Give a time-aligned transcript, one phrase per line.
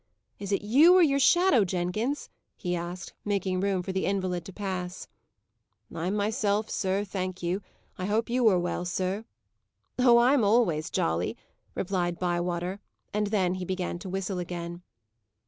[0.39, 4.51] "Is it you, or your shadow, Jenkins?" he asked, making room for the invalid to
[4.51, 5.07] pass.
[5.91, 7.61] "It's myself, sir, thank you.
[7.99, 9.25] I hope you are well, sir."
[9.99, 11.37] "Oh, I'm always jolly,"
[11.75, 12.79] replied Bywater,
[13.13, 14.81] and then he began to whistle again.